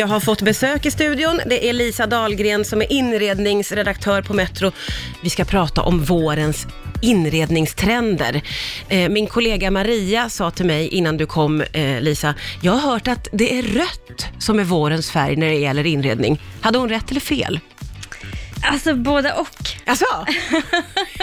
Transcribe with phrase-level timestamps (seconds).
[0.00, 1.40] Jag har fått besök i studion.
[1.46, 4.72] Det är Lisa Dahlgren som är inredningsredaktör på Metro.
[5.22, 6.66] Vi ska prata om vårens
[7.02, 8.42] inredningstrender.
[8.88, 13.08] Eh, Min kollega Maria sa till mig innan du kom, eh, Lisa, jag har hört
[13.08, 16.40] att det är rött som är vårens färg när det gäller inredning.
[16.60, 17.60] Hade hon rätt eller fel?
[18.70, 19.48] Alltså både och.
[19.86, 20.04] Alltså,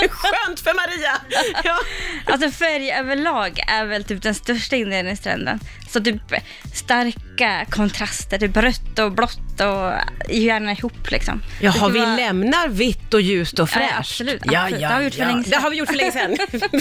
[0.10, 1.18] skönt för Maria!
[1.64, 1.78] Ja.
[2.26, 5.60] Alltså färg överlag är väl typ den största inredningstrenden.
[5.90, 6.22] Så typ
[6.74, 9.92] starka kontraster, typ rött och blått och
[10.36, 11.42] gärna ihop liksom.
[11.62, 13.94] Jaha, vi vara- lämnar vitt och ljust och Ja, fräscht.
[14.00, 14.80] absolut, absolut.
[14.80, 15.52] Det har vi gjort för länge sedan.
[15.52, 16.38] Det har vi gjort för länge sedan.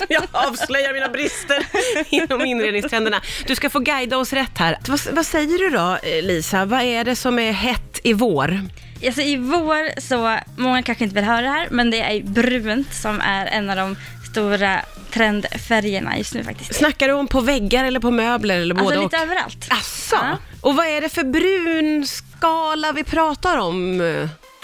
[0.09, 1.67] Jag avslöjar mina brister
[2.15, 3.21] inom inredningstrenderna.
[3.47, 4.79] Du ska få guida oss rätt här.
[4.89, 6.65] Vad, vad säger du då, eh, Lisa?
[6.65, 8.61] Vad är det som är hett i vår?
[9.07, 12.95] Alltså i vår så, många kanske inte vill höra det här, men det är brunt
[12.95, 13.97] som är en av de
[14.31, 16.75] stora trendfärgerna just nu faktiskt.
[16.75, 19.13] Snackar du om på väggar eller på möbler eller både Alltså och?
[19.13, 19.69] lite överallt.
[19.71, 20.17] Asså?
[20.17, 20.37] Ja.
[20.61, 24.01] Och vad är det för brun skala vi pratar om?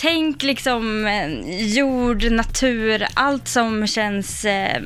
[0.00, 4.82] Tänk liksom eh, jord, natur, allt som känns, eh,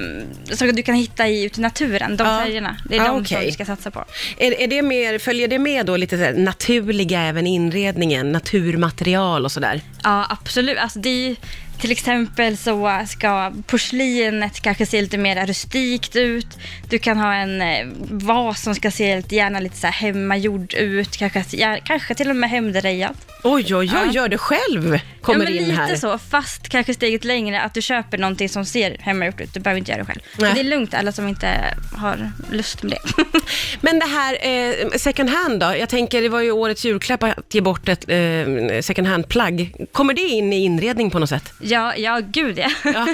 [0.52, 2.40] som du kan hitta i, ute i naturen, de Ja.
[2.44, 2.76] färgerna.
[2.88, 3.46] Det är Ja, de som okej.
[3.46, 4.04] vi ska satsa på.
[4.38, 9.80] Är, är det mer, följer det med då lite naturliga även inredningen, naturmaterial och sådär?
[10.02, 10.78] Ja, absolut.
[10.78, 11.36] Alltså det är
[11.82, 16.46] till exempel så ska porslinet kanske se lite mer rustikt ut.
[16.90, 20.74] Du kan ha en eh, vas som ska se lite, gärna lite så här hemmagjord
[20.74, 21.44] ut, kanske,
[21.84, 23.16] kanske till och med hemdrejat.
[23.44, 24.12] Oj, oj, oj, Ja.
[24.12, 25.96] gör det själv, kommer ja, men in lite här.
[25.96, 29.54] så, fast kanske steget längre att du köper någonting som ser hemmagjort ut.
[29.54, 30.54] Du behöver inte göra det själv.
[30.54, 33.24] Det är lugnt alla som inte har lust med det.
[33.80, 35.76] Men det här eh, second hand då?
[35.78, 39.74] Jag tänker, det var ju årets julklapp att ge bort ett eh, second hand-plagg.
[39.92, 41.52] Kommer det in i inredning på något sätt?
[41.72, 42.70] Ja, ja, gud ja.
[42.84, 43.06] Ja,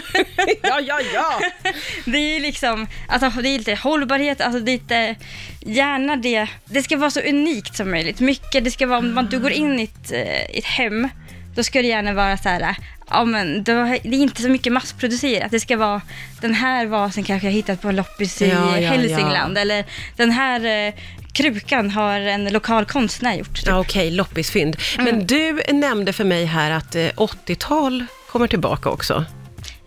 [0.63, 1.01] ja, ja.
[1.15, 1.41] ja.
[2.05, 5.15] Det är liksom, alltså det är lite hållbarhet, alltså lite,
[5.61, 8.21] gärna det, det ska vara så unikt som möjligt.
[8.21, 11.09] Mycket, det ska vara, om man, du går in i ett, eh, i ett hem,
[11.57, 12.77] då ska det gärna vara så här,
[13.11, 15.51] ja men det är inte så mycket massproducerat.
[15.51, 16.01] Det ska vara,
[16.41, 19.85] den här vasen kanske jag hittat på en loppis i Ja, ja, Hälsingland, eller
[20.17, 20.95] den här eh,
[21.33, 23.55] krukan har en lokal konstnär gjort.
[23.57, 23.67] Typ.
[23.67, 24.77] ja Okej, loppisfynd.
[24.97, 25.27] Men Mm.
[25.27, 29.25] du nämnde för mig här att eh, 80-tal kommer tillbaka också.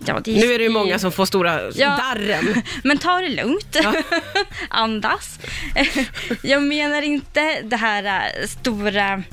[0.05, 1.89] Ja, det Nu är det ju många som får stora Ja.
[1.97, 2.61] darren.
[2.83, 3.77] Men ta det lugnt.
[4.69, 5.39] Andas.
[6.41, 9.23] Jag menar inte det här äh, stora,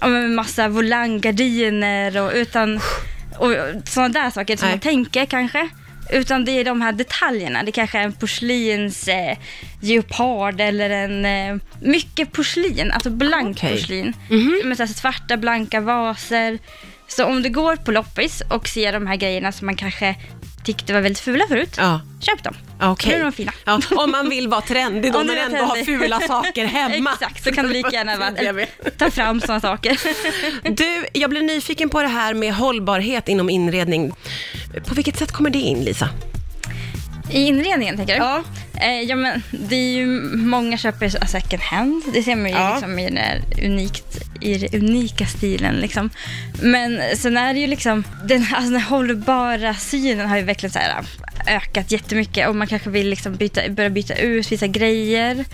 [0.00, 2.80] ja, massa volanggardiner och utan
[3.38, 3.54] och
[3.84, 4.72] sådana där saker som Nej.
[4.74, 5.68] man tänker kanske.
[6.10, 7.62] Utan det är de här detaljerna.
[7.62, 9.38] Det kanske är en porslins eh,
[9.80, 11.24] geopard eller en...
[11.24, 13.72] Eh, mycket porslin, alltså blankt Okej.
[13.76, 14.14] porslin.
[14.64, 16.58] Med så svarta blanka vaser.
[17.16, 20.16] Så om du går på loppis och ser de här grejerna som man kanske
[20.64, 21.74] tyckte var väldigt fula förut.
[21.78, 22.54] Ja, Köp dem.
[22.80, 23.10] okej.
[23.12, 23.52] Nu är de fina.
[23.64, 27.10] Ja, om man vill vara trendig då, men ändå ha fula saker hemma.
[27.12, 28.66] Exakt, så kan du lika gärna
[28.98, 30.00] ta fram sådana saker.
[30.76, 34.12] Du, jag blir nyfiken på det här med hållbarhet inom inredning.
[34.86, 36.08] På vilket sätt kommer det in, Lisa?
[37.30, 38.20] I inredningen tänker du?
[38.20, 38.42] Ja.
[38.80, 40.06] Eh, ja men det är ju,
[40.36, 42.02] många köper second hand.
[42.14, 42.70] Det ser man ju Ja.
[42.74, 46.10] liksom i den, här unikt, i den unika stilen liksom.
[46.62, 50.78] Men sen är det ju liksom, den, alltså den hållbara synen har ju verkligen så
[50.78, 51.04] här
[51.46, 55.44] ökat jättemycket och man kanske vill liksom byta, börja byta ut vissa grejer.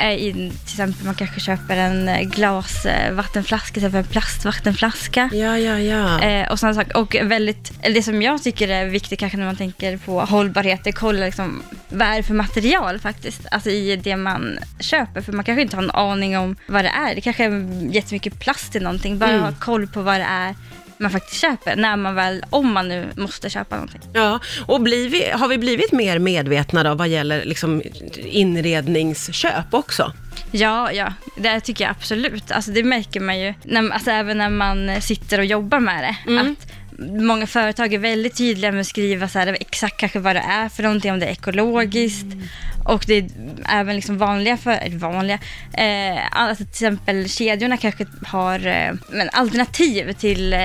[0.00, 5.30] Eh, i, till exempel man kanske köper en eh, glasvattenflaska istället för en plastvattenflaska.
[5.32, 6.22] Ja, ja, ja.
[6.22, 6.96] Eh, och sådana saker.
[6.96, 10.92] Och väldigt, det som jag tycker är viktigt kanske när man tänker på hållbarhet, det
[10.92, 15.20] kolla liksom, vad är det för material faktiskt, alltså i det man köper.
[15.20, 17.14] För man kanske inte har en aning om vad det är.
[17.14, 19.18] Det kanske är jättemycket plast i någonting.
[19.18, 19.42] Bara Mm.
[19.42, 20.54] ha koll på vad det är
[21.00, 24.00] man faktiskt köper, när man väl, om man nu måste köpa någonting.
[24.12, 27.82] Ja, och vi, har vi blivit mer medvetna då vad gäller liksom
[28.16, 30.12] inredningsköp också?
[30.50, 32.50] Ja, ja, det tycker jag absolut.
[32.50, 36.30] Alltså det märker man ju, när, alltså även när man sitter och jobbar med det.
[36.30, 36.56] Mm.
[36.60, 36.67] Att
[36.98, 40.68] många företag är väldigt tydliga med att skriva så här, exakt kanske vad det är
[40.68, 42.32] för någonting, om det är ekologiskt.
[42.32, 42.42] Mm.
[42.88, 43.26] Och det är
[43.68, 45.38] även liksom vanliga, för, vanliga
[45.72, 50.60] eh, alltså till exempel kedjorna kanske har eh, men alternativ till eh,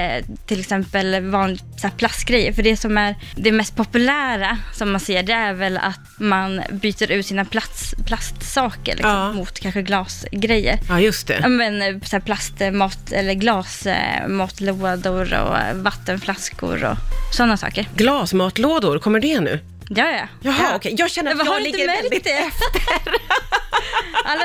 [0.46, 2.54] till exempel vanliga så här plastgrejer.
[2.54, 6.62] För det som är det mest populära som man ser, det är väl att man
[6.72, 9.34] byter ut sina plats, plastsaker liksom, Ja.
[9.34, 10.80] mot kanske glasgrejer.
[10.90, 11.48] Ja, just det.
[11.48, 16.98] men eh, så här plastmat eller glasmatlådor och eh, vattenflaskor och
[17.36, 17.88] sådana saker.
[17.96, 19.60] Glasmatlådor, kommer det nu?
[19.96, 20.28] Ja, ja.
[20.42, 20.76] Jaha, ja.
[20.76, 20.96] okej.
[20.98, 22.52] Jag känner att jag inte ligger väldigt det?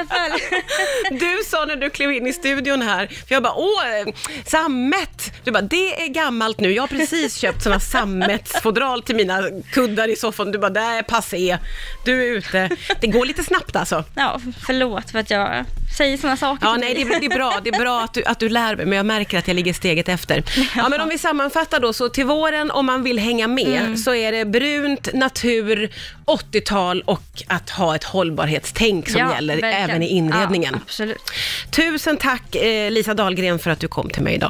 [0.08, 0.40] Fall.
[1.10, 4.12] Du sa när du klev in i studion här, för jag bara, åh,
[4.46, 5.32] sammet.
[5.44, 6.72] Du bara, det är gammalt nu.
[6.72, 9.42] Jag har precis köpt sådana sammetsfodral till mina
[9.72, 10.52] kuddar i soffan.
[10.52, 11.58] Du bara, det är passé.
[12.04, 12.70] Du är ute.
[13.00, 14.04] Det går lite snabbt alltså.
[14.14, 15.64] Ja, förlåt för att jag
[15.98, 17.60] säger sådana saker Ja, nej, det är, det är bra.
[17.64, 19.72] Det är bra att du, att du lär mig, men jag märker att jag ligger
[19.72, 20.42] steget efter.
[20.76, 23.96] Ja, men om vi sammanfattar då, så till våren, om man vill hänga med, Mm.
[23.96, 25.90] så är det brunt, natur,
[26.26, 29.90] 80-tal och att ha ett hållbarhetstänk som Ja, gäller verkligen.
[29.90, 30.74] även i inredningen.
[30.74, 31.22] Ja, absolut.
[31.70, 34.46] Tusen tack eh, Lisa Dahlgren för att du kom till mig idag.